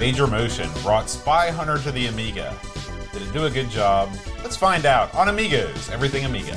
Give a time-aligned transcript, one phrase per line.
[0.00, 2.56] Major Motion brought Spy Hunter to the Amiga.
[3.12, 4.08] Did it do a good job?
[4.42, 6.56] Let's find out on Amigos, Everything Amiga.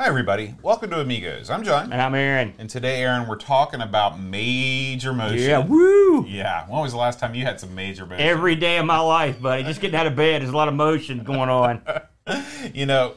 [0.00, 0.54] Hi, everybody.
[0.62, 1.50] Welcome to Amigos.
[1.50, 1.92] I'm John.
[1.92, 2.54] And I'm Aaron.
[2.58, 5.40] And today, Aaron, we're talking about Major Motion.
[5.40, 6.24] Yeah, woo!
[6.24, 6.68] Yeah.
[6.68, 8.24] When was the last time you had some Major Motion?
[8.24, 9.64] Every day of my life, buddy.
[9.64, 11.82] Just getting out of bed, there's a lot of motion going on.
[12.72, 13.14] you know,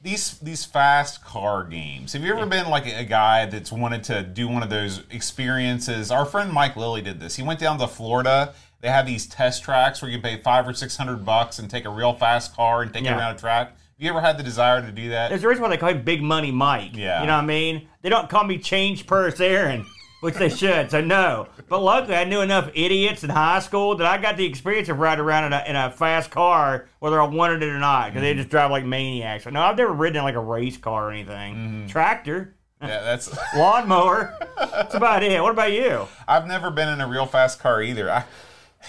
[0.00, 2.12] these these fast car games.
[2.12, 6.12] Have you ever been like a guy that's wanted to do one of those experiences?
[6.12, 7.34] Our friend Mike Lilly did this.
[7.34, 8.54] He went down to Florida.
[8.80, 11.84] They have these test tracks where you pay five or six hundred bucks and take
[11.84, 13.76] a real fast car and take it around a track.
[13.98, 15.28] You ever had the desire to do that?
[15.28, 16.96] There's a reason why they call him Big Money Mike.
[16.96, 17.20] Yeah.
[17.20, 17.88] You know what I mean?
[18.02, 19.86] They don't call me Change Purse Aaron,
[20.22, 21.46] which they should, so no.
[21.68, 24.98] But luckily, I knew enough idiots in high school that I got the experience of
[24.98, 28.16] riding around in a, in a fast car, whether I wanted it or not, because
[28.16, 28.22] Mm-hmm.
[28.24, 29.46] they just drive like maniacs.
[29.46, 31.54] No, I've never ridden in like a race car or anything.
[31.54, 31.86] Mm-hmm.
[31.86, 33.32] Tractor, yeah, that's.
[33.56, 34.36] lawnmower.
[34.58, 35.40] That's about it.
[35.40, 36.08] What about you?
[36.26, 38.10] I've never been in a real fast car either.
[38.10, 38.24] I,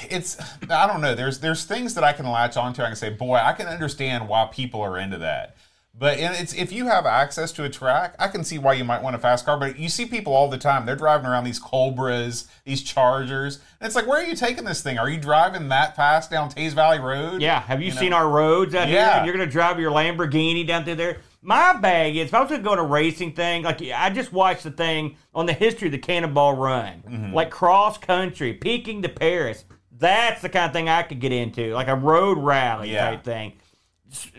[0.10, 0.38] it's
[0.70, 1.16] I don't know.
[1.16, 2.82] There's there's things that I can latch onto.
[2.82, 5.56] I can say, boy, I can understand why people are into that.
[5.96, 9.04] But it's if you have access to a track, I can see why you might
[9.04, 9.60] want a fast car.
[9.60, 10.88] But you see people all the time.
[10.88, 14.82] They're driving around these Cobras, these Chargers, and it's like, where are you taking this
[14.82, 14.98] thing?
[14.98, 17.44] Are you driving that fast down Tays Valley Road?
[17.44, 18.00] Yeah, have you, You know?
[18.02, 18.96] seen our roads out here?
[18.98, 19.18] Yeah.
[19.18, 21.18] And you're gonna drive your Lamborghini down through there.
[21.44, 24.34] My bag is if I was gonna go on a racing thing, like I just
[24.34, 27.34] watched the thing on the history of the Cannonball Run, Mm-hmm.
[27.36, 29.64] like cross country, Peking to Paris.
[30.04, 33.12] That's the kind of thing I could get into, like a road rally Yeah.
[33.12, 33.54] type thing.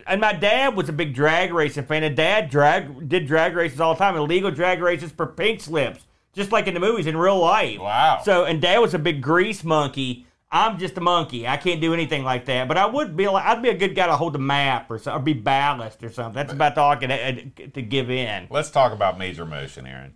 [0.06, 2.02] And my dad was a big drag racing fan.
[2.04, 6.04] And dad drag did drag races all the time, illegal drag races for pink slips,
[6.34, 7.80] just like in the movies in real life.
[7.80, 8.20] Wow.
[8.24, 10.26] So and dad was a big grease monkey.
[10.52, 11.48] I'm just a monkey.
[11.48, 12.68] I can't do anything like that.
[12.68, 14.98] But I would be like, I'd be a good guy to hold the map or,
[14.98, 16.34] so, or be ballast or something.
[16.34, 17.32] That's about all I can uh,
[17.72, 18.46] to give in.
[18.50, 20.12] Let's talk about major motion, Aaron.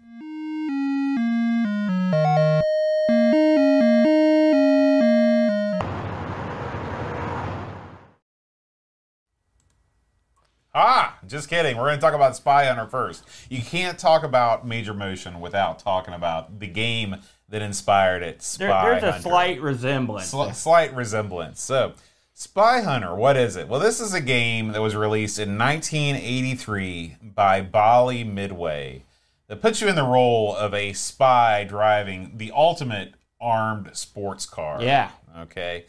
[10.81, 11.77] Ah, just kidding.
[11.77, 13.25] We're going to talk about Spy Hunter first.
[13.51, 17.17] You can't talk about Major Motion without talking about the game
[17.49, 20.33] that inspired it, Spy There, there's a slight resemblance.
[20.33, 21.61] Sli- slight resemblance.
[21.61, 21.95] So,
[22.33, 23.67] Spy Hunter, what is it?
[23.67, 29.03] Well, this is a game that was released in 1983 by Bally Midway
[29.49, 34.81] that puts you in the role of a spy driving the ultimate armed sports car.
[34.81, 35.11] Yeah.
[35.41, 35.87] Okay.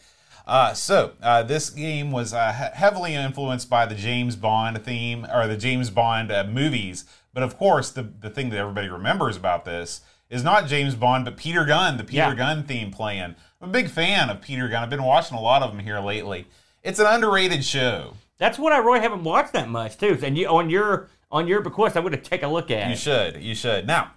[0.50, 5.48] Uh, so uh, this game was uh, heavily influenced by the James Bond theme or
[5.48, 9.64] the James Bond uh, movies, but of course the the thing that everybody remembers about
[9.64, 12.36] this is not James Bond, but Peter Gunn, the Peter Yeah.
[12.36, 13.36] Gunn theme playing.
[13.62, 14.84] I'm a big fan of Peter Gunn.
[14.84, 16.48] I've been watching a lot of them here lately.
[16.84, 18.14] It's an underrated show.
[18.40, 20.18] That's what I really haven't watched that much too.
[20.24, 22.94] And you on your on your bequest, I'm going to take a look at You
[22.94, 22.98] it.
[22.98, 23.44] should.
[23.44, 23.86] You should.
[23.86, 24.14] Now,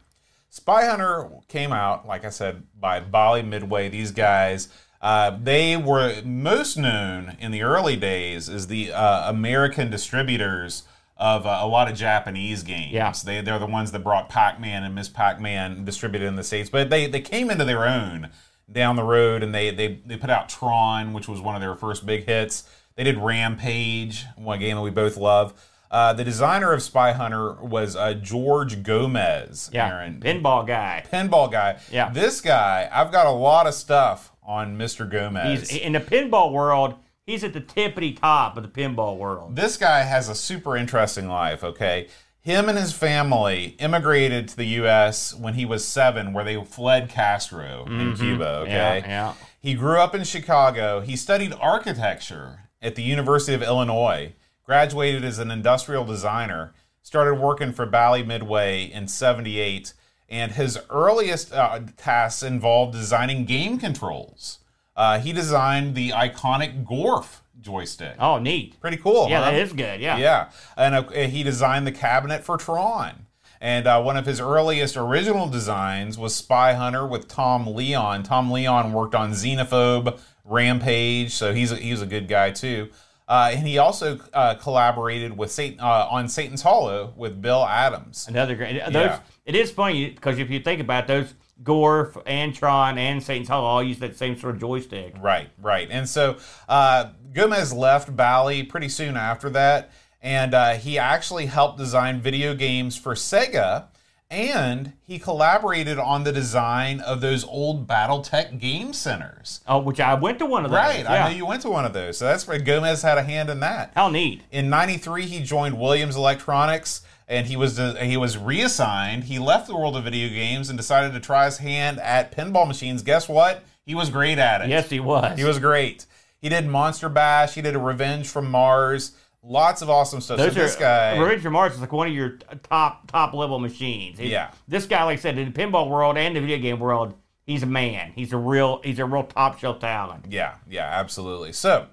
[0.48, 3.88] Spy Hunter came out, like I said, by Bally Midway.
[3.90, 4.68] These guys,
[5.02, 10.84] uh, they were most known in the early days as the uh, American distributors
[11.16, 12.92] of uh, a lot of Japanese games.
[12.92, 13.12] Yeah.
[13.24, 15.08] They, they're the ones that brought Pac-Man and Ms.
[15.08, 16.70] Pac-Man distributed in the States.
[16.70, 18.30] But they, they came into their own
[18.70, 21.74] down the road and they, they, they put out Tron, which was one of their
[21.74, 22.64] first big hits.
[22.94, 25.52] They did Rampage, one game that we both love.
[25.90, 29.68] Uh, the designer of Spy Hunter was uh, George Gomez.
[29.72, 30.20] Yeah, Aaron.
[30.20, 31.04] pinball guy.
[31.12, 31.78] pinball guy.
[31.90, 32.10] Yeah.
[32.10, 35.08] This guy, I've got a lot of stuff on Mr.
[35.08, 35.70] Gomez.
[35.70, 36.94] He's in the pinball world.
[37.24, 39.54] He's at the tippity top of the pinball world.
[39.54, 42.08] this guy has a super interesting life, okay?
[42.40, 45.32] Him and his family immigrated to the U.S.
[45.32, 48.70] when he was seven, where they fled Castro in Cuba, okay?
[48.70, 49.10] Mm-hmm.
[49.10, 49.34] Yeah, yeah.
[49.60, 51.00] He grew up in Chicago.
[51.00, 57.72] He studied architecture at the University of Illinois, graduated as an industrial designer, started working
[57.72, 59.94] for Bally Midway in 78,
[60.32, 64.58] and his earliest uh, tasks involved designing game controls.
[64.96, 68.16] Uh, he designed the iconic Gorf joystick.
[68.18, 68.80] Oh, neat.
[68.80, 69.28] Pretty cool.
[69.28, 69.50] Yeah, huh?
[69.50, 70.00] that is good.
[70.00, 70.16] Yeah.
[70.16, 73.26] Yeah, and uh, he designed the cabinet for Tron.
[73.60, 78.24] And uh, one of his earliest original designs was Spy Hunter with Tom Leon.
[78.24, 82.88] Tom Leon worked on Xenophobe, Rampage, so he's a, he's a good guy too.
[83.28, 88.26] Uh, and he also uh, collaborated with Satan uh, on Satan's Hollow with Bill Adams.
[88.28, 88.82] Another great.
[88.86, 89.20] Those, Yeah.
[89.44, 93.48] It is funny because if you think about it, those Gorf and Tron, and Satan's
[93.48, 95.14] Hollow all use that same sort of joystick.
[95.20, 95.88] Right, right.
[95.90, 96.36] And so
[96.68, 102.54] uh, Gomez left Bally pretty soon after that, and uh, he actually helped design video
[102.54, 103.86] games for Sega
[104.32, 109.60] and he collaborated on the design of those old BattleTech game centers.
[109.68, 110.78] Oh, which I went to one of those.
[110.78, 111.26] Right, Yeah.
[111.26, 113.50] I know you went to one of those, so that's where Gomez had a hand
[113.50, 113.92] in that.
[113.94, 114.40] How neat.
[114.50, 119.24] In '93, he joined Williams Electronics, and he was uh, he was reassigned.
[119.24, 122.66] He left the world of video games and decided to try his hand at pinball
[122.66, 123.02] machines.
[123.02, 123.64] Guess what?
[123.84, 124.68] He was great at it.
[124.68, 125.38] Yes, he was.
[125.38, 126.06] he was great.
[126.40, 127.54] He did Monster Bash.
[127.54, 129.12] He did a Revenge from Mars.
[129.44, 130.38] Lots of awesome stuff.
[130.38, 132.54] Those so are this guy, uh, Revenge from Mars is like one of your uh,
[132.62, 134.18] top top level machines.
[134.18, 134.50] He- Yeah.
[134.68, 137.14] This guy, like I said, in the pinball world and the video game world,
[137.44, 138.12] he's a man.
[138.14, 140.26] He's a real he's a real top shelf talent.
[140.28, 141.52] Yeah, yeah, absolutely.
[141.52, 141.86] So,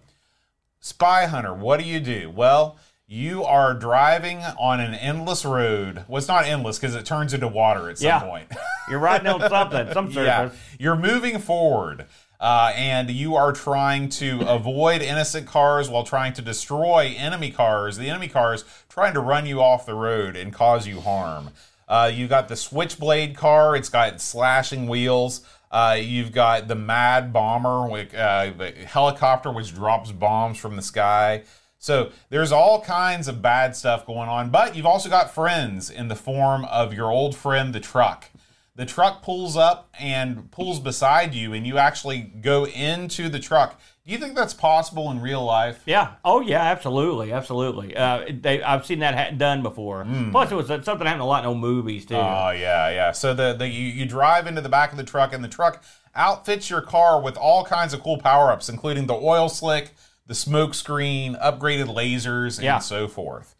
[0.80, 2.30] Spy Hunter, what do you do?
[2.30, 2.78] Well,
[3.12, 6.04] you are driving on an endless road.
[6.08, 8.20] Well, it's not endless because it turns into water at some Yeah.
[8.20, 8.52] point.
[8.90, 12.06] You're riding on something, some yeah, you're moving forward.
[12.40, 17.98] Uh, and you are trying to avoid innocent cars while trying to destroy enemy cars.
[17.98, 21.50] The enemy cars trying to run you off the road and cause you harm.
[21.88, 23.76] Uh, you got the Switchblade car.
[23.76, 25.42] It's got slashing wheels.
[25.70, 31.44] Uh, you've got the Mad Bomber, uh, the helicopter which drops bombs from the sky.
[31.80, 36.10] So there's all kinds of bad stuff going on, but you've also got friends in
[36.10, 38.30] the form of your old friend, the truck.
[38.76, 43.80] The truck pulls up and pulls beside you, and you actually go into the truck.
[44.06, 45.84] Do you think that's possible in real life?
[45.86, 46.14] Yeah.
[46.26, 46.62] Oh yeah.
[46.64, 47.32] Absolutely.
[47.32, 47.96] Absolutely.
[47.96, 50.06] Uh, they, I've seen that ha- done before.
[50.32, 52.16] Plus, it was something happened a lot in old movies too.
[52.16, 53.12] Oh yeah, yeah.
[53.12, 55.84] So the, the you, you drive into the back of the truck, and the truck
[56.16, 59.92] outfits your car with all kinds of cool power ups, including the oil slick,
[60.30, 62.78] the smoke screen, upgraded lasers, and Yeah.
[62.78, 63.56] so forth.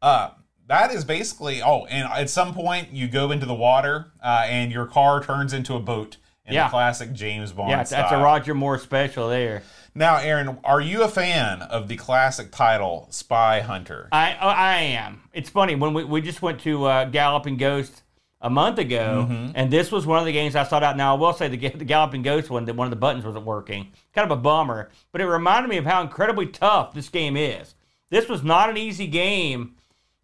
[0.00, 0.30] Uh,
[0.68, 4.70] that is basically oh, and at some point you go into the water, uh, and
[4.72, 6.16] your car turns into a boat
[6.46, 6.64] in Yeah.
[6.64, 8.16] the classic James Bond yeah, that's a.
[8.18, 9.64] Roger Moore special there.
[9.92, 14.08] Now, Aaron, are you a fan of the classic title Spy Hunter?
[14.12, 15.22] I oh, I am.
[15.32, 18.03] It's funny when we, we just went to uh, Galloping Ghost
[18.44, 19.52] a month ago, Mm-hmm.
[19.56, 20.96] and this was one of the games I sought out.
[20.96, 23.44] Now I will say the the Galloping Ghost one that one of the buttons wasn't
[23.46, 24.90] working, kind of a bummer.
[25.10, 27.74] But it reminded me of how incredibly tough this game is.
[28.10, 29.74] This was not an easy game.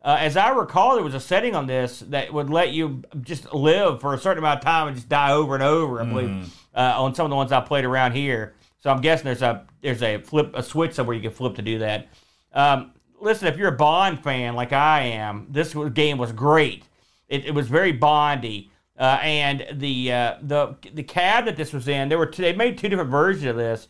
[0.02, 3.52] Uh, as I recall, there was a setting on this that would let you just
[3.52, 6.00] live for a certain amount of time and just die over and over.
[6.00, 8.54] I believe uh, on some of the ones I played around here.
[8.82, 11.62] So I'm guessing there's a there's a flip a switch somewhere you can flip to
[11.62, 12.08] do that.
[12.52, 16.84] Um, listen, if you're a Bond fan like I am, this game was great.
[17.30, 21.88] It, it was very Bondy, uh, and the uh, the the cab that this was
[21.88, 23.88] in, there were two, they made two different versions of this,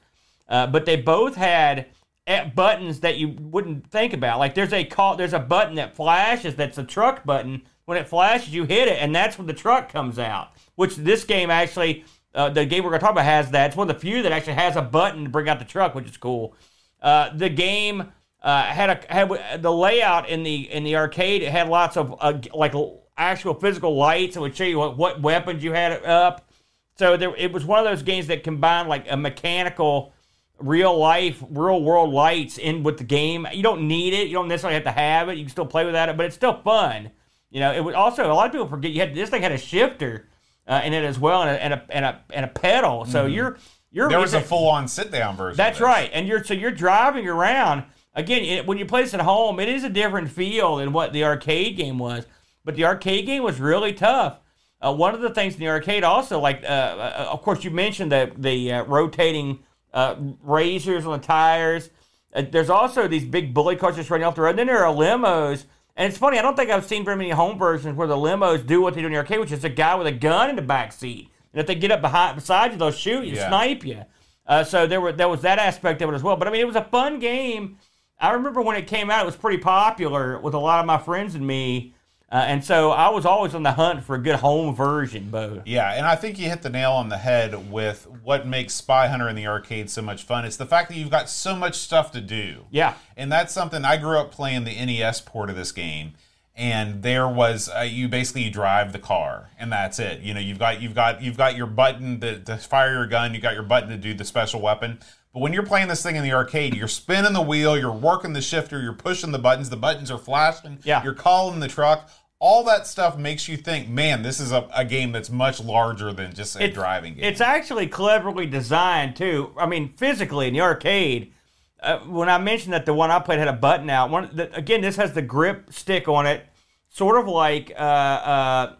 [0.49, 1.87] uh, but they both had
[2.29, 4.39] eh, buttons that you wouldn't think about.
[4.39, 7.63] Like there's a call, there's a button that flashes that's a truck button.
[7.87, 10.53] When it flashes, you hit it, and that's when the truck comes out.
[10.77, 12.05] Which this game actually,
[12.35, 13.69] uh, the game we're gonna talk about has that.
[13.69, 15.97] It's one of the few that actually has a button to bring out the truck,
[15.97, 16.55] which is cool.
[17.03, 18.13] Uh, the game
[18.43, 21.43] uh, had a had the layout in the in the arcade.
[21.43, 22.15] It had lots of
[22.55, 22.75] like
[23.21, 24.37] actual physical lights.
[24.37, 26.51] It would show you what, what weapons you had up.
[26.97, 30.13] So there, it was one of those games that combined like a mechanical,
[30.59, 33.47] real life, real world lights in with the game.
[33.53, 34.29] You don't need it.
[34.29, 35.37] You don't necessarily have to have it.
[35.37, 37.11] You can still play without it, but it's still fun.
[37.51, 39.53] You know, it was also a lot of people forget you had this thing had
[39.53, 40.29] a shifter
[40.67, 43.05] uh, in it as well and a and a and a, and a pedal.
[43.05, 43.59] So you're
[43.91, 45.57] you're There was a full-on sit-down version.
[45.57, 47.85] that's right, and you're so you're driving around
[48.15, 48.45] again.
[48.45, 51.25] It, when you play this at home, it is a different feel than what the
[51.25, 52.25] arcade game was.
[52.65, 54.39] But the arcade game was really tough.
[54.83, 57.71] Uh, one of the things in the arcade also, like uh, uh, of course you
[57.71, 59.61] mentioned the the uh, rotating
[59.93, 61.91] uh, razors on the tires.
[62.35, 64.51] Uh, there's also these big bully cars just running off the road.
[64.51, 65.65] And then there are limos.
[65.97, 68.65] And it's funny, I don't think I've seen very many home versions where the limos
[68.67, 70.57] do what they do in the arcade, which is a guy with a gun in
[70.57, 71.29] the back seat.
[71.53, 73.49] And if they get up behind beside you, they'll shoot you, Yeah.
[73.49, 74.05] snipe you.
[74.47, 76.37] Uh, so there were there was that aspect of it as well.
[76.37, 77.77] But I mean, it was a fun game.
[78.19, 80.99] I remember when it came out, it was pretty popular with a lot of my
[80.99, 81.95] friends and me.
[82.33, 85.63] Uh, and so I was always on the hunt for a good home version, Bo.
[85.67, 89.09] Yeah, and I think you hit the nail on the head with what makes Spy
[89.09, 90.45] Hunter in the arcade so much fun.
[90.45, 92.67] It's the fact that you've got so much stuff to do.
[92.71, 92.95] Yeah.
[93.17, 96.13] And that's something I grew up playing the NES port of this game.
[96.55, 100.21] And there was uh, you basically you drive the car and that's it.
[100.21, 103.33] You know, you've got you've got you've got your button to, to fire your gun,
[103.35, 104.99] you got your button to do the special weapon.
[105.33, 108.33] But when you're playing this thing in the arcade, you're spinning the wheel, you're working
[108.33, 111.03] the shifter, you're pushing the buttons, the buttons are flashing, Yeah.
[111.05, 112.11] you're calling the truck.
[112.41, 116.11] All that stuff makes you think, man, this is a, a game that's much larger
[116.11, 117.25] than just a It's- driving game.
[117.25, 119.53] It's actually cleverly designed too.
[119.59, 121.35] I mean, physically in the arcade.
[121.83, 124.55] Uh, when I mentioned that the one I played had a button out, one the,
[124.55, 126.47] again, this has the grip stick on it,
[126.89, 128.75] sort of like uh, uh,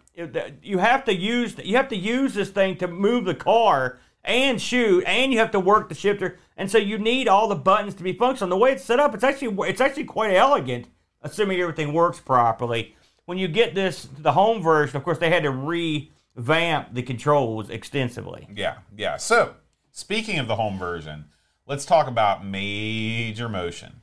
[0.63, 4.61] you have to use you have to use this thing to move the car and
[4.61, 7.95] shoot, and you have to work the shifter, and so you need all the buttons
[7.95, 8.51] to be functional.
[8.51, 10.87] The way it's set up, it's actually it's actually quite elegant,
[11.23, 12.97] assuming everything works properly.
[13.31, 17.71] When you get this the home version, of course, they had to revamp the controls
[17.71, 18.49] extensively.
[18.53, 19.19] Yeah, yeah.
[19.19, 19.55] So,
[19.93, 21.27] speaking of the home version,
[21.65, 24.01] let's talk about Major Motion.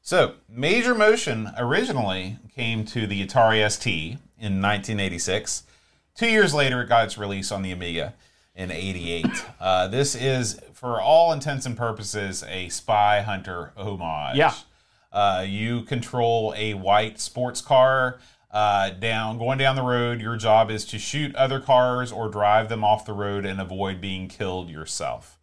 [0.00, 5.64] So, Major Motion originally came to the Atari ST in 1986.
[6.14, 8.14] Two years later, it got its release on the Amiga
[8.54, 9.26] in 88.
[9.60, 14.38] Uh, this is, for all intents and purposes, a Spy Hunter homage.
[14.38, 14.54] Yeah.
[15.12, 18.20] Uh, you control a white sports car
[18.54, 20.20] uh, down, going down the road.
[20.20, 24.00] Your job is to shoot other cars or drive them off the road and avoid
[24.00, 25.38] being killed yourself.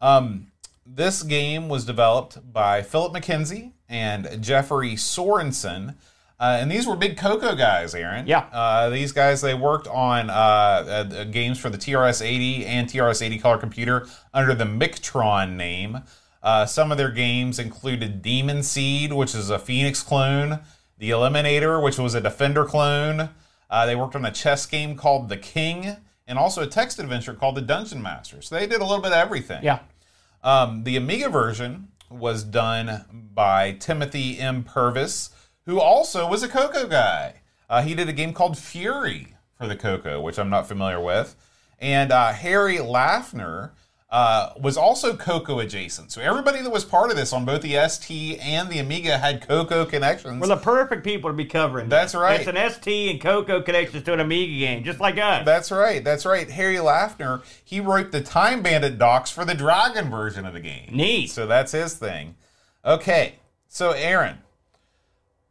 [0.00, 0.48] Um,
[0.86, 5.96] this game was developed by Philip McKenzie and Jeffrey Sorensen.
[6.40, 8.26] Uh, and these were big Coco guys, Aaron.
[8.26, 8.46] Yeah.
[8.52, 13.20] Uh, these guys, they worked on uh, uh, games for the TRS 80 and TRS
[13.20, 16.00] 80 color computer under the MichTron name.
[16.42, 20.60] Uh, some of their games included Demon Seed, which is a Phoenix clone,
[20.98, 23.30] The Eliminator, which was a Defender clone.
[23.68, 27.34] Uh, they worked on a chess game called The King, and also a text adventure
[27.34, 28.40] called The Dungeon Master.
[28.40, 29.62] So they did a little bit of everything.
[29.62, 29.80] Yeah.
[30.42, 34.62] Um, the Amiga version was done by Timothy M.
[34.62, 35.30] Purvis,
[35.64, 37.34] who also was a Coco guy.
[37.68, 41.34] Uh, he did a game called Fury for the Coco, which I'm not familiar with.
[41.80, 43.72] And uh, Harry Lafnear
[44.08, 46.12] uh, was also Coco adjacent.
[46.12, 49.46] So everybody that was part of this on both the ST and the Amiga had
[49.46, 50.40] Coco connections.
[50.40, 51.88] We're the perfect people to be covering.
[51.88, 52.20] That's this.
[52.20, 52.40] right.
[52.40, 55.44] It's an ST and Coco connections to an Amiga game, just like us.
[55.44, 56.04] That's right.
[56.04, 56.48] That's right.
[56.48, 60.90] Harry Lafnear, he wrote the Time Bandit docs for the Dragon version of the game.
[60.92, 61.30] Neat.
[61.30, 62.36] So that's his thing.
[62.84, 63.34] Okay.
[63.68, 64.38] So Aaron,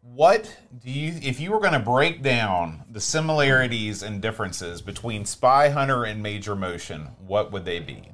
[0.02, 5.26] what do you if you were going to break down the similarities and differences between
[5.26, 8.12] Spy Hunter and Major Motion, what would they be?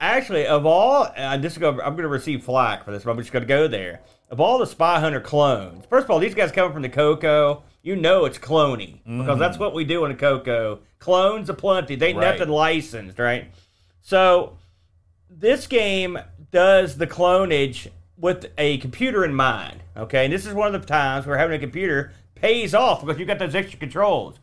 [0.00, 3.18] Actually, of all, this is gonna, I'm going to receive flack for this, but I'm
[3.18, 4.00] just going to go there.
[4.30, 7.62] Of all the Spy Hunter clones, first of all, these guys coming from the Coco,
[7.82, 9.64] you know it's clony because that's mm-hmm.
[9.64, 10.80] what we do in the Coco.
[10.98, 11.94] Clones aplenty.
[11.94, 12.38] They ain't Right.
[12.38, 13.50] nothing licensed, right?
[14.00, 14.56] So
[15.30, 16.18] this game
[16.50, 19.82] does the clonage with a computer in mind.
[19.96, 23.18] Okay, and this is one of the times where having a computer pays off because
[23.18, 24.38] you got those extra controls.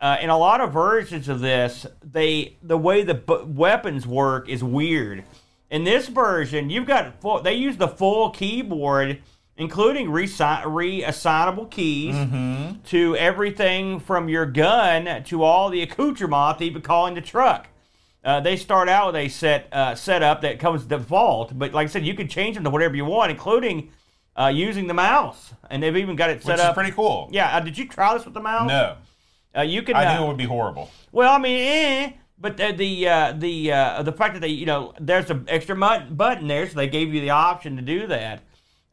[0.00, 4.48] Uh, in a lot of versions of this, they the way the bu- weapons work
[4.48, 5.24] is weird.
[5.70, 9.20] In this version, you've got full, they use the full keyboard,
[9.56, 12.14] including reassignable keys
[12.90, 17.68] to everything from your gun to all the accoutrement, even calling the truck.
[18.24, 21.90] Uh, they start out with a set uh, setup that comes default, but like I
[21.90, 23.90] said, you can change them to whatever you want, including
[24.36, 25.52] uh, using the mouse.
[25.70, 26.70] And they've even got it set Which up.
[26.72, 27.28] is pretty cool.
[27.32, 28.68] yeah, uh, did you try this with the mouse?
[28.68, 28.96] No.
[29.56, 29.96] Uh, you can.
[29.96, 30.90] I knew it would be horrible.
[31.12, 34.66] well, I mean, eh, but the the uh, the uh, the fact that they you
[34.66, 38.42] know there's an extra button there, so they gave you the option to do that.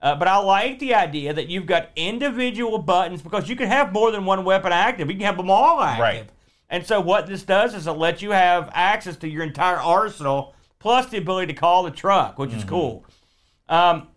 [0.01, 3.91] Uh, but I like the idea that you've got individual buttons because you can have
[3.91, 5.09] more than one weapon active.
[5.09, 6.01] You can have them all active.
[6.01, 6.29] Right.
[6.69, 10.53] And so what this does is it lets you have access to your entire arsenal
[10.79, 13.05] plus the ability to call the truck, which is cool.
[13.69, 14.09] Um,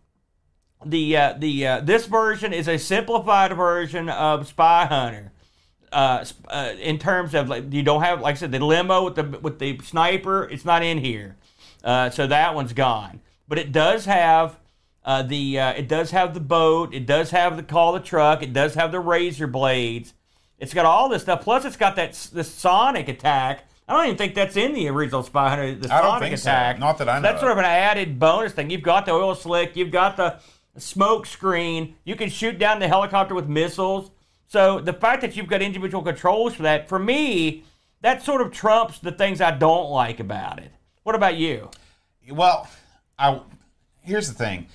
[0.84, 5.32] the uh, the uh, this version is a simplified version of Spy Hunter.
[5.92, 9.14] Uh, uh, in terms of like you don't have like I said the limo with
[9.14, 11.36] the with the sniper, it's not in here,
[11.82, 13.20] uh, so that one's gone.
[13.48, 14.58] But it does have
[15.04, 18.42] uh, the uh, it does have the boat, it does have the call the truck,
[18.42, 20.12] it does have the razor blades.
[20.58, 21.42] It's got all this stuff.
[21.42, 23.64] Plus, it's got that the sonic attack.
[23.88, 25.74] I don't even think that's in the original Spy Hunter.
[25.74, 26.50] The I don't sonic think so.
[26.50, 26.78] attack.
[26.78, 28.68] Not that I know That's sort of an added bonus thing.
[28.68, 29.76] You've got the oil slick.
[29.76, 30.40] You've got the
[30.76, 31.94] smoke screen.
[32.04, 34.10] You can shoot down the helicopter with missiles.
[34.48, 37.64] So the fact that you've got individual controls for that, for me,
[38.00, 40.72] that sort of trumps the things I don't like about it.
[41.02, 41.70] What about you?
[42.30, 42.68] Well,
[43.18, 43.40] I
[44.02, 44.66] here's the thing.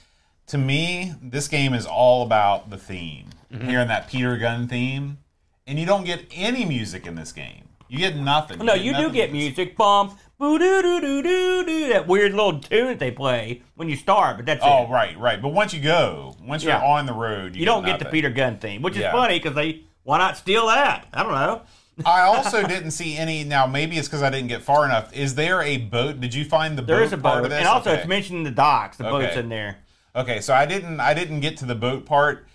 [0.47, 3.29] To me, this game is all about the theme.
[3.51, 3.67] Mm-hmm.
[3.67, 5.17] Hearing that Peter Gunn theme,
[5.65, 7.69] and you don't get any music in this game.
[7.87, 8.59] You get nothing.
[8.59, 9.77] No, you do get music.
[9.77, 11.89] Bump, boo doo doo doo doo doo.
[11.89, 14.89] That weird little tune that they play when you start, but that's Oh, it.
[14.89, 15.41] right, right.
[15.41, 18.05] But once you go, once you're on the road, you, You don't get the.
[18.05, 21.07] Peter Gunn theme, which is funny because they why not steal that?
[21.13, 21.61] I don't know.
[22.05, 23.43] I also didn't see any.
[23.43, 25.13] Now, maybe it's because I didn't get far enough.
[25.13, 26.19] Is there a boat?
[26.19, 27.59] Did you find the There boat is a part boat, of this?
[27.59, 27.99] and also Okay.
[27.99, 28.97] it's mentioned in the docs.
[28.97, 29.77] The boat's in there.
[30.15, 30.99] Okay, so I didn't.
[30.99, 32.47] I didn't get to the boat part.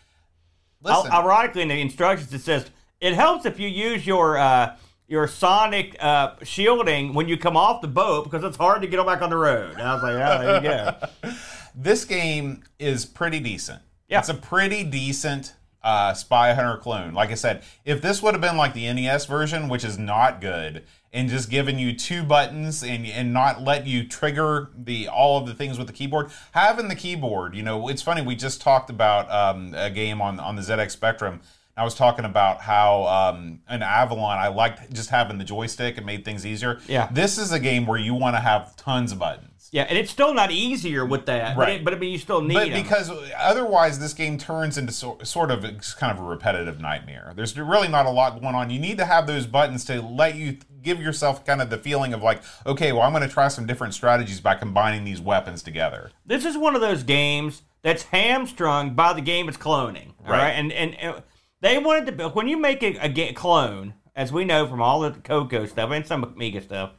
[0.82, 4.76] Listen, Al- Ironically, in the instructions, it says it helps if you use your uh,
[5.08, 8.98] your sonic uh, shielding when you come off the boat because it's hard to get
[8.98, 9.72] them back on the road.
[9.72, 11.32] And I was like, oh, there you go.
[11.74, 13.80] this game is pretty decent.
[14.08, 14.18] Yeah.
[14.18, 17.14] It's a pretty decent uh, Spy Hunter clone.
[17.14, 20.40] Like I said, if this would have been like the NES version, which is not
[20.40, 25.38] good, and just giving you two buttons and and not let you trigger the all
[25.40, 28.20] of the things with the keyboard, having the keyboard, you know, it's funny.
[28.20, 31.40] We just talked about um, a game on on the ZX Spectrum.
[31.78, 35.96] I was talking about how um, in Avalon I liked just having the joystick.
[35.96, 36.80] It made things easier.
[36.88, 37.08] Yeah.
[37.12, 39.68] This is a game where you want to have tons of buttons.
[39.70, 41.54] Yeah, and it's still not easier with that.
[41.54, 41.74] But, Right.
[41.80, 42.82] it, but I mean, you still need But 'em.
[42.82, 45.62] because otherwise, this game turns into so, sort of
[45.98, 47.32] kind of a repetitive nightmare.
[47.36, 48.70] There's really not a lot going on.
[48.70, 52.14] You need to have those buttons to let you give yourself kind of the feeling
[52.14, 55.62] of like, okay, well, I'm going to try some different strategies by combining these weapons
[55.62, 56.12] together.
[56.24, 60.12] this is one of those games that's hamstrung by the game it's cloning.
[60.24, 60.38] Right.
[60.38, 61.20] right, and and uh,
[61.60, 65.00] they wanted to build- when you make a, a clone, as we know from all
[65.00, 66.92] the Coco stuff and some Amiga stuff.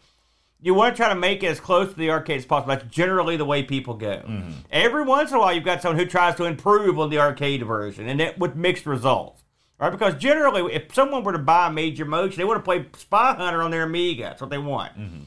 [0.62, 2.76] You want to try to make it as close to the arcade as possible.
[2.76, 4.24] That's generally the way people go.
[4.28, 4.52] Mm-hmm.
[4.72, 7.66] Every once in a while, you've got someone who tries to improve on the arcade
[7.66, 9.42] version, and that with mixed results.
[9.80, 9.90] Right?
[9.90, 13.34] Because generally, if someone were to buy a Major Motion, they want to play Spy
[13.36, 14.24] Hunter on their Amiga.
[14.24, 14.92] That's what they want.
[15.00, 15.22] Mm-hmm.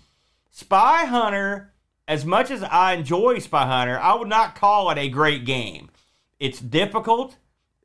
[0.51, 1.73] Spy Hunter,
[2.07, 5.89] as much as I enjoy Spy Hunter, I would not call it a great game.
[6.39, 7.37] It's difficult.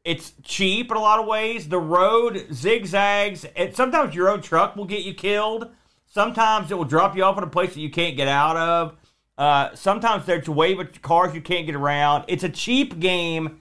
[0.07, 1.67] It's cheap in a lot of ways.
[1.67, 3.45] The road zigzags.
[3.57, 5.69] And sometimes your own truck will get you killed.
[6.05, 8.95] Sometimes it will drop you off in a place that you can't get out of.
[9.37, 12.23] Uh, sometimes there's a wave of cars you can't get around.
[12.29, 13.59] It's a cheap game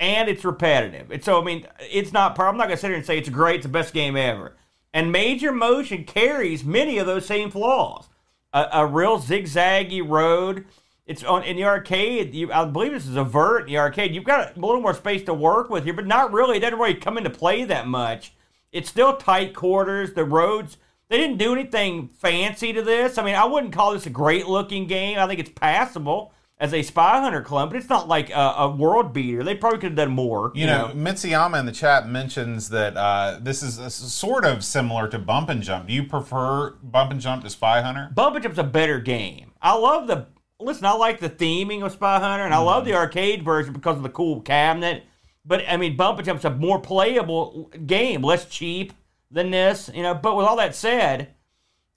[0.00, 1.10] and it's repetitive.
[1.10, 2.40] And so, I mean, it's not.
[2.40, 3.56] I'm not gonna sit here and say it's great.
[3.56, 4.56] It's the best game ever.
[4.94, 8.08] And Major Motion carries many of those same flaws.
[8.54, 10.64] A, a real zigzaggy road.
[11.06, 12.34] It's on in the arcade.
[12.34, 14.14] You, I believe this is a vert in the arcade.
[14.14, 16.58] You've got a little more space to work with here, but not really.
[16.58, 18.34] It doesn't really come into play that much.
[18.70, 20.14] It's still tight quarters.
[20.14, 20.76] The roads.
[21.08, 23.18] They didn't do anything fancy to this.
[23.18, 25.18] I mean, I wouldn't call this a great looking game.
[25.18, 26.32] I think it's passable
[26.62, 29.42] as a Spy Hunter clone, but it's not like a, a world beater.
[29.42, 30.52] They probably could have done more.
[30.54, 35.08] You know, Mitsuyama in the chat mentions that uh, this is a, sort of similar
[35.08, 35.88] to Bump and Jump.
[35.88, 38.10] Do you prefer Bump and Jump to Spy Hunter?
[38.14, 39.50] Bump and Jump's a better game.
[39.60, 40.28] I love the
[40.62, 40.86] listen.
[40.86, 44.02] I like the theming of Spy Hunter, and I love the arcade version because of
[44.02, 45.04] the cool cabinet.
[45.44, 48.92] But I mean, Bump and Jump's a more playable game, less cheap
[49.30, 49.90] than this.
[49.92, 51.34] You know, but with all that said,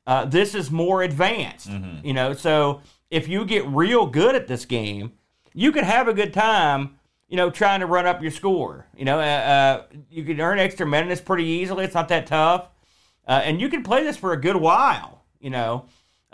[0.07, 1.69] uh, this is more advanced.
[2.03, 5.13] You know, so if you get real good at this game,
[5.53, 6.97] you could have a good time.
[7.27, 8.85] You know, trying to run up your score.
[8.95, 11.83] You know, uh, uh, you can earn extra minutes pretty easily.
[11.83, 12.67] It's not that tough,
[13.27, 15.23] uh, and you can play this for a good while.
[15.39, 15.85] You know,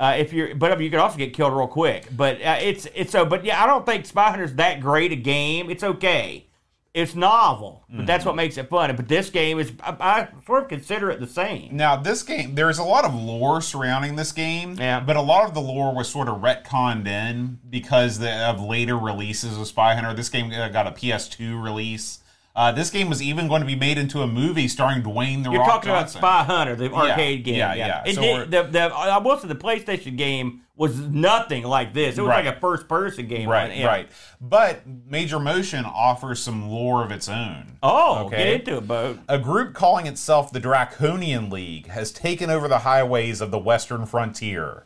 [0.01, 2.07] uh, if you're, but I mean, you can also get killed real quick.
[2.15, 3.23] But uh, it's it's so.
[3.25, 5.69] But yeah, I don't think Spy Hunter's that great a game.
[5.69, 6.47] It's okay.
[6.93, 8.93] It's novel, but that's what makes it fun.
[8.97, 11.77] But this game is, I, I sort of consider it the same.
[11.77, 14.99] Now, this game, there's a lot of lore surrounding this game, Yeah.
[14.99, 18.97] but a lot of the lore was sort of retconned in because the, of later
[18.97, 20.13] releases of Spy Hunter.
[20.13, 22.19] This game uh, got a PS2 release.
[22.55, 25.49] Uh, this game was even going to be made into a movie starring Dwayne the
[25.49, 25.53] Rock.
[25.53, 26.19] You're Rock talking Johnson.
[26.19, 27.55] about Spy Hunter, the arcade game.
[27.55, 28.03] yeah, yeah.
[28.05, 32.17] It So did, the, the, I will say the PlayStation game was nothing like this.
[32.17, 32.43] It was Right.
[32.45, 33.47] like a first person game.
[33.47, 33.85] Right, Yeah.
[33.85, 34.09] right.
[34.41, 37.77] But Major Motion offers some lore of its own.
[37.83, 38.37] Oh, Okay.
[38.37, 39.19] get into it, boat.
[39.29, 44.05] A group calling itself the Draconian League has taken over the highways of the Western
[44.05, 44.85] frontier.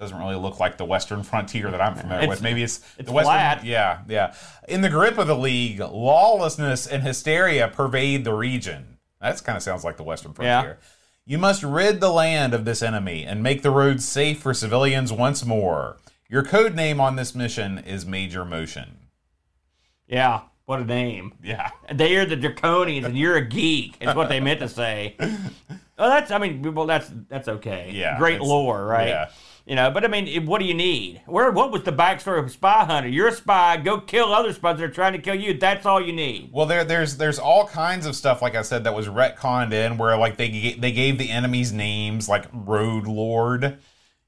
[0.00, 2.42] Doesn't really look like the Western frontier that I'm familiar It's- with.
[2.42, 3.34] Maybe it's, it's the Western.
[3.34, 3.64] flat.
[3.66, 4.34] Yeah, yeah.
[4.66, 8.96] In the grip of the League, lawlessness and hysteria pervade the region.
[9.20, 10.78] That kind of sounds like the Western frontier.
[10.80, 10.86] Yeah.
[11.26, 15.12] You must rid the land of this enemy and make the roads safe for civilians
[15.12, 15.98] once more.
[16.30, 18.96] Your code name on this mission is Major Motion.
[20.08, 21.34] Yeah, what a name.
[21.42, 21.70] Yeah.
[21.92, 23.96] They are the Draconians, and you're a geek.
[24.00, 25.16] Is what they meant to say.
[25.98, 26.30] Well, that's.
[26.30, 27.90] I mean, well, that's that's okay.
[27.92, 29.08] Yeah, great lore, right?
[29.08, 29.28] yeah.
[29.66, 31.22] You know, but I mean, what do you need?
[31.26, 31.50] Where?
[31.50, 33.08] What was the backstory of Spy Hunter?
[33.08, 33.76] You're a spy.
[33.76, 35.54] Go kill other spies that are trying to kill you.
[35.54, 36.50] That's all you need.
[36.52, 39.98] Well, there, there's, there's all kinds of stuff, like I said, that was retconned in,
[39.98, 43.78] where like they, they gave the enemies names, like Road Lord.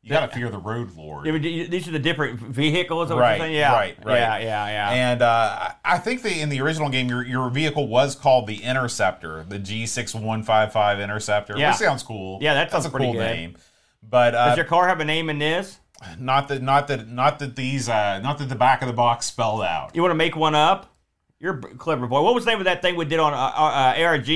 [0.04, 1.24] You gotta fear the Road Lord.
[1.24, 3.08] These are the different vehicles.
[3.08, 3.52] That Right.
[3.52, 4.16] Yeah, right, right.
[4.16, 4.90] Yeah, yeah, yeah.
[4.90, 8.64] And uh, I think the in the original game, your your vehicle was called the
[8.64, 11.56] Interceptor, the G six one five five Interceptor.
[11.56, 11.70] Yeah.
[11.70, 12.40] which sounds cool.
[12.42, 13.20] Yeah, that that's sounds a pretty cool good.
[13.20, 13.56] name.
[14.02, 15.78] But uh, Does your car have a name in this?
[16.18, 19.26] not that not that not that these uh, not that the back of the box
[19.26, 19.94] spelled out.
[19.94, 20.92] You want to make one up?
[21.38, 22.22] You're a clever boy.
[22.22, 24.26] What was the name of that thing we did on uh, uh, ARG?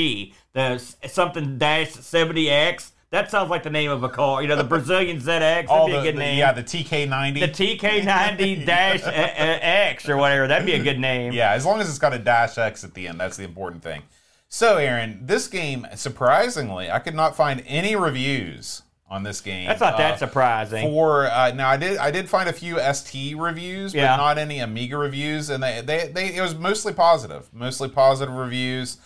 [0.52, 2.90] The something dash 70X?
[3.11, 4.42] That sounds like the name of a car.
[4.42, 5.24] You know, the Brazilian ZX.
[5.24, 6.38] That'd All be the, a good the- name.
[6.38, 7.40] yeah, the TK ninety.
[7.40, 10.46] the TK90 dash uh, uh, X or whatever.
[10.48, 11.33] That'd be a good name.
[11.33, 13.83] Yeah, as long as it's got a dash X at the end, that's the important
[13.83, 14.02] thing.
[14.48, 19.69] So, Aaron, this game, surprisingly, I could not find any reviews on this game.
[19.69, 20.83] That's not that Uh, surprising.
[20.90, 24.16] For uh, now, I did I did find a few ST reviews, but Yeah.
[24.16, 28.99] not any Amiga reviews, and they, they they it was mostly positive, mostly positive reviews.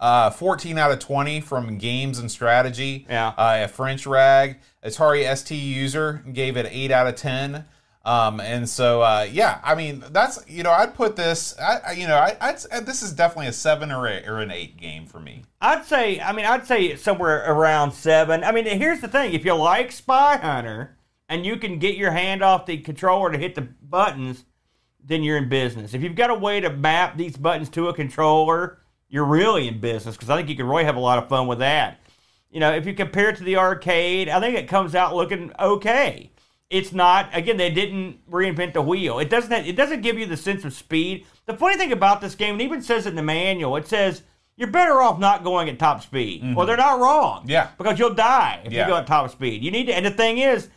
[0.00, 3.04] Uh, 14 out of 20 from Games and Strategy.
[3.10, 3.32] Yeah.
[3.36, 4.58] Uh, a French rag.
[4.84, 7.64] Atari ST user gave it 8 out of 10.
[8.08, 11.92] Um, and so, uh, yeah, I mean, that's you know, I'd put this, I, I
[11.92, 15.04] you know, I, I'd, this is definitely a seven or, a, or an eight game
[15.04, 15.44] for me.
[15.60, 18.44] I'd say, I mean, I'd say somewhere around seven.
[18.44, 20.96] I mean, here's the thing: if you like Spy Hunter
[21.28, 24.46] and you can get your hand off the controller to hit the buttons,
[25.04, 25.92] then you're in business.
[25.92, 28.78] If you've got a way to map these buttons to a controller,
[29.10, 31.46] you're really in business because I think you can really have a lot of fun
[31.46, 32.00] with that.
[32.50, 35.52] You know, if you compare it to the arcade, I think it comes out looking
[35.60, 36.30] okay
[36.70, 39.18] it's not again they didn't reinvent the wheel.
[39.18, 41.26] It doesn't it doesn't give you the sense of speed.
[41.46, 44.22] The funny thing about this game it even says it in the manual it says
[44.56, 46.42] you're better off not going at top speed.
[46.42, 46.54] Mm-hmm.
[46.54, 47.44] well they're not wrong.
[47.46, 47.68] Yeah.
[47.78, 48.82] Because you'll die if yeah.
[48.82, 49.62] you go at top speed.
[49.62, 50.68] You need to and the thing is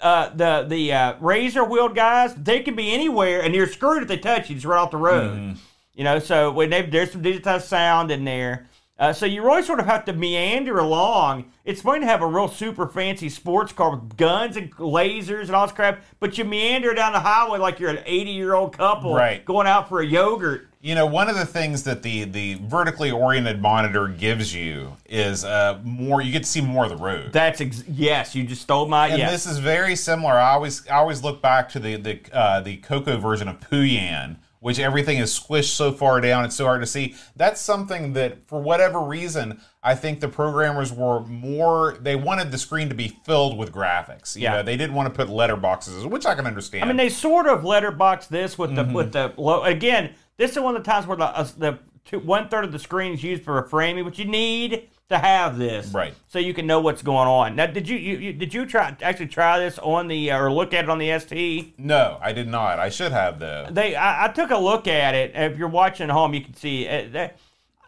[0.00, 4.08] uh, the the uh, razor wheeled guys they can be anywhere and you're screwed if
[4.08, 5.38] they touch you just right off the road.
[5.38, 5.58] Mm-hmm.
[5.94, 9.62] you know so when they, there's some digitized sound in there uh, so you really
[9.62, 11.50] sort of have to meander along.
[11.66, 15.50] It's fun to have a real super fancy sports car with guns and lasers and
[15.50, 18.76] all this crap, but you meander down the highway like you're an 80 year old
[18.76, 19.44] couple right.
[19.44, 20.68] going out for a yogurt.
[20.80, 25.44] You know, one of the things that the the vertically oriented monitor gives you is
[25.44, 26.22] uh, more.
[26.22, 27.32] You get to see more of the road.
[27.32, 28.36] That's ex- yes.
[28.36, 29.08] You just stole my.
[29.08, 29.32] And yes.
[29.32, 30.34] this is very similar.
[30.34, 34.36] I always I always look back to the the uh, the Coco version of Pooyan
[34.66, 37.14] which everything is squished so far down, it's so hard to see.
[37.36, 42.58] That's something that, for whatever reason, I think the programmers were more, they wanted the
[42.58, 44.34] screen to be filled with graphics.
[44.34, 44.54] You yeah.
[44.54, 46.82] Know, they didn't want to put letterboxes, which I can understand.
[46.82, 48.92] I mean, they sort of letterbox this with the, mm-hmm.
[48.92, 52.48] with the, again, this is one of the times where the, uh, the two, one
[52.48, 55.92] third of the screen is used for a framing, which you need to have this,
[55.92, 56.14] right?
[56.26, 57.54] So you can know what's going on.
[57.54, 60.50] Now, did you, you, you did you try actually try this on the uh, or
[60.50, 61.78] look at it on the ST?
[61.78, 62.78] No, I did not.
[62.78, 63.68] I should have though.
[63.70, 65.32] They, I, I took a look at it.
[65.34, 67.30] If you're watching at home, you can see uh, they,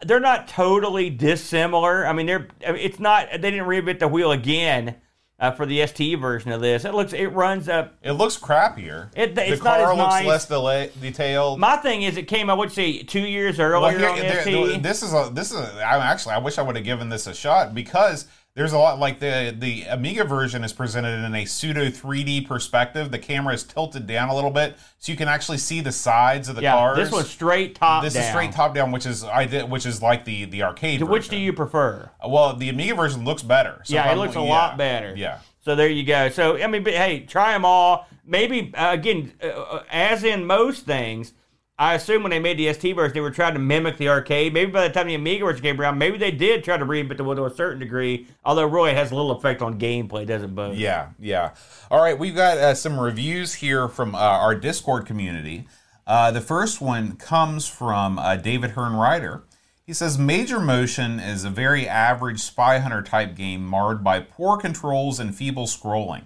[0.03, 2.05] they're not totally dissimilar.
[2.05, 4.95] I mean, they're it's not they didn't reinvent the wheel again
[5.39, 6.85] uh, for the STE version of this.
[6.85, 7.95] It looks, it runs up.
[8.03, 9.09] It looks crappier.
[9.15, 10.25] It, it's the car not as looks nice.
[10.25, 11.59] less delay, detailed.
[11.59, 12.57] My thing is, it came out.
[12.57, 14.83] What you say, two years earlier well, here, on ST.
[14.83, 15.57] This is a, this is.
[15.57, 18.27] A, I actually, I wish I would have given this a shot because
[18.59, 23.09] there's a lot like the the Amiga version is presented in a pseudo 3D perspective.
[23.09, 26.49] The camera is tilted down a little bit, so you can actually see the sides
[26.49, 26.97] of the yeah, cars.
[26.97, 28.03] This was straight top.
[28.03, 28.23] This down.
[28.23, 30.99] is straight top down, which is I did, which is like the the arcade.
[30.99, 31.09] Version.
[31.09, 31.39] Which version.
[31.39, 32.11] do you prefer?
[32.27, 33.81] Well, the Amiga version looks better.
[33.85, 35.15] So yeah, it looks a yeah, lot better.
[35.15, 35.39] Yeah.
[35.61, 36.27] So there you go.
[36.27, 38.09] So I mean, but hey, try them all.
[38.25, 41.31] Maybe uh, again, uh, uh as in most things,
[41.79, 44.53] I assume when they made the ST version, they were trying to mimic the arcade.
[44.53, 47.23] Maybe by the time the Amiga version came around, maybe they did try to the
[47.23, 48.27] wheel to a certain degree.
[48.43, 50.75] Although really has a little effect on gameplay, doesn't it?
[50.75, 51.51] Yeah, yeah.
[51.89, 55.67] All right, we've got uh, some reviews here from uh, our Discord community.
[56.05, 59.43] Uh, the first one comes from uh, David Hearn Ryder.
[59.85, 64.57] He says Major Motion is a very average Spy Hunter type game marred by poor
[64.57, 66.23] controls and feeble scrolling.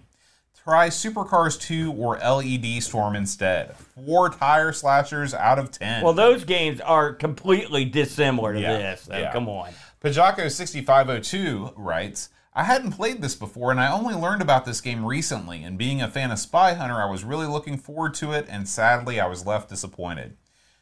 [0.64, 3.76] Try Supercars 2 or LED Storm instead.
[3.76, 6.04] Four tire slashers out of 10.
[6.04, 9.02] Well, those games are completely dissimilar to yeah, this.
[9.02, 9.34] So yeah.
[9.34, 9.72] Come on.
[10.02, 15.64] Pajako6502 writes, I hadn't played this before and I only learned about this game recently,
[15.64, 18.68] and being a fan of Spy Hunter, I was really looking forward to it, and
[18.68, 20.38] sadly, I was left disappointed.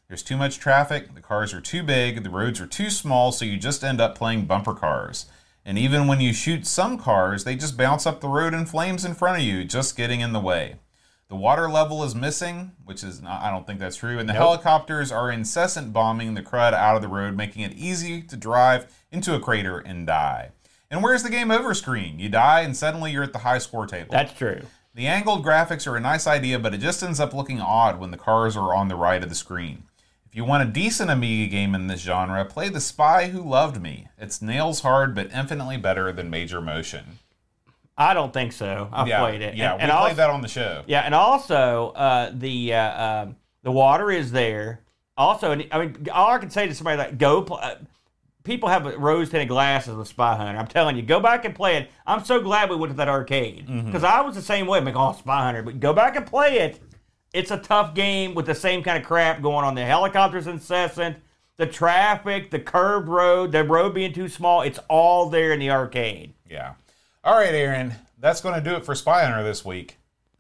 [0.08, 3.46] There's too much traffic, the cars are too big, the roads are too small, so
[3.46, 5.28] you just end up playing bumper cars.
[5.66, 9.06] And even when you shoot some cars, they just bounce up the road in flames
[9.06, 10.78] in front of you, just getting in the way.
[11.30, 14.34] The water level is missing, which is not, I don't think that's true, and the
[14.34, 14.42] nope.
[14.42, 18.92] helicopters are incessant bombing the crud out of the road, making it easy to drive
[19.12, 20.52] into a crater and die.
[20.90, 22.20] And where's the game over screen?
[22.20, 24.12] You die and suddenly you're at the high score table.
[24.12, 24.64] That's true.
[24.94, 28.12] The angled graphics are a nice idea, but it just ends up looking odd when
[28.12, 29.84] the cars are on the right of the screen.
[30.32, 33.82] If you want a decent Amiga game in this genre, play The Spy Who Loved
[33.82, 34.08] Me.
[34.18, 37.20] It's nails hard, but infinitely better than Major Motion.
[37.98, 38.88] I don't think so.
[38.94, 39.56] I've yeah, played it.
[39.56, 40.84] Yeah, and, we and played also, that on the show.
[40.88, 44.80] Yeah, and also uh, the uh, um, the water is there.
[45.18, 47.42] Also, I mean, all I can say to somebody like go.
[47.42, 47.76] Play, uh,
[48.46, 50.58] people have rose tinted glasses with Spy Hunter.
[50.58, 51.90] I'm telling you, go back and play it.
[52.08, 54.06] I'm so glad we went to that arcade because mm-hmm.
[54.06, 54.78] I was the same way.
[54.78, 56.80] I'm like, oh, Spy Hunter, but go back and play it
[57.34, 59.76] it's a tough game with the same kind of crap going on.
[59.76, 61.18] The helicopters incessant,
[61.58, 64.62] the traffic, the curved road, the road being too small.
[64.62, 66.34] It's all there in the arcade.
[66.50, 66.74] Yeah.
[67.24, 67.94] All right, Aaron.
[68.20, 69.98] That's going to do it for Spy Hunter this week.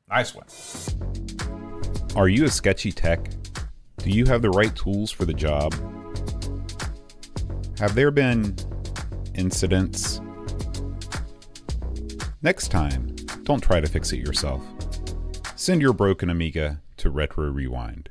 [0.10, 0.45] Nice one.
[2.15, 3.30] Are you a sketchy tech?
[3.97, 5.73] Do you have the right tools for the job?
[7.80, 8.56] Have there been
[9.36, 10.21] incidents?
[12.41, 14.62] Next time, don't try to fix it yourself.
[15.62, 18.10] Send your broken Amiga to Retro Rewind.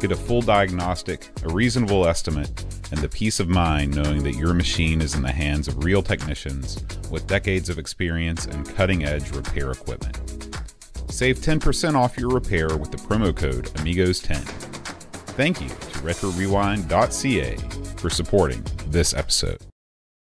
[0.00, 4.54] Get a full diagnostic, a reasonable estimate, and the peace of mind knowing that your
[4.54, 9.30] machine is in the hands of real technicians with decades of experience and cutting edge
[9.32, 10.16] repair equipment.
[11.10, 14.38] Save 10% off your repair with the promo code Amigos10.
[15.36, 17.56] Thank you to RetroRewind.ca
[17.98, 19.60] for supporting this episode.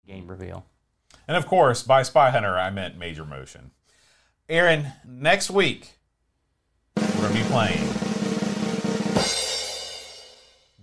[0.06, 0.66] Game reveal.
[1.26, 3.72] And of course, by Spy Hunter, I meant Major Motion.
[4.50, 5.97] Aaron, next week,
[7.18, 8.08] we're going to be playing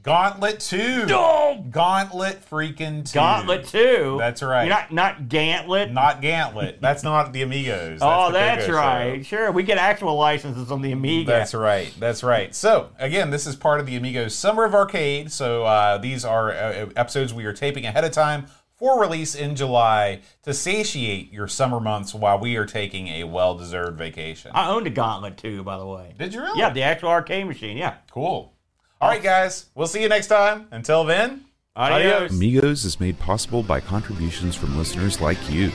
[0.05, 1.07] Gauntlet 2.
[1.09, 1.65] Oh!
[1.71, 3.15] Gauntlet freaking 2.
[3.15, 4.17] Gauntlet 2.
[4.19, 4.65] That's right.
[4.65, 5.93] You're not, not Gantlet.
[5.93, 6.83] Not Gauntlet.
[6.83, 8.01] That's not the Amigos.
[8.01, 9.25] That's oh, the that's right.
[9.25, 9.37] show.
[9.37, 11.31] Sure, we get actual licenses on the Amiga.
[11.31, 11.91] That's right.
[11.99, 12.55] That's right.
[12.55, 15.33] So again, this is part of the Amigos Summer of Arcade.
[15.33, 19.57] So uh, these are uh, episodes we are taping ahead of time for release in
[19.57, 24.51] July to satiate your summer months while we are taking a well-deserved vacation.
[24.55, 26.15] I owned a Gauntlet too, by the way.
[26.19, 26.59] Did you really?
[26.59, 27.77] Yeah, the actual arcade machine.
[27.77, 27.95] Yeah.
[28.11, 28.53] Cool.
[29.01, 29.67] All right, guys.
[29.75, 30.67] We'll see you next time.
[30.71, 31.45] Until then,
[31.77, 32.33] Adios.
[32.33, 35.71] Amigos is made possible by contributions from listeners like you.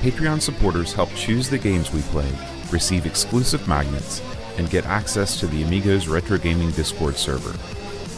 [0.00, 2.30] Patreon supporters help choose the games we play,
[2.70, 4.20] receive exclusive magnets,
[4.58, 7.52] and get access to the Amigos Retro Gaming Discord server.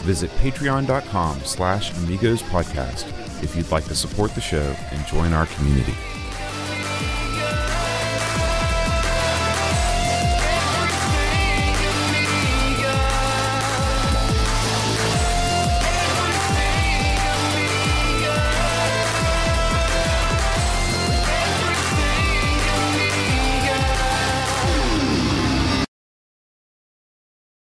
[0.05, 3.05] Visit patreon.com slash amigos podcast
[3.43, 5.95] if you'd like to support the show and join our community.